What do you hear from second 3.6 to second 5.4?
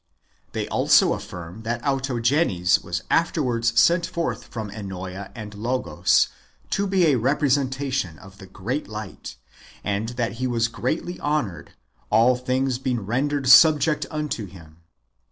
sent forth from Ennoea